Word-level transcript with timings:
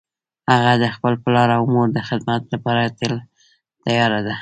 هغه 0.51 0.73
د 0.83 0.85
خپل 0.95 1.13
پلار 1.23 1.49
او 1.57 1.63
مور 1.73 1.87
د 1.93 1.99
خدمت 2.09 2.41
لپاره 2.53 2.81
تل 2.97 3.13
تیار 3.83 4.13
ده 4.25 4.35